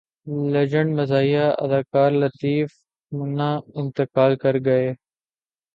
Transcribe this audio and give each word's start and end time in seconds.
legend 0.51 0.89
مزاحیہ 0.99 1.45
اداکار 1.63 2.11
لطیف 2.21 2.69
منا 3.11 3.49
انتقال 3.79 4.31
کر 4.43 4.55
گئے 4.65 4.89